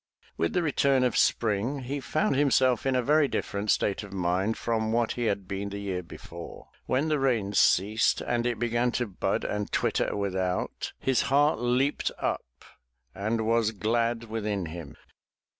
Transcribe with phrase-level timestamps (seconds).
[0.35, 4.57] With the return of spring, he found himself in a very different state of mind
[4.57, 6.69] from what he had been the year before.
[6.87, 12.09] When the rains ceased and it began to bud and twitter without, his heart leaped
[12.17, 12.65] up
[13.13, 14.95] and was glad within him.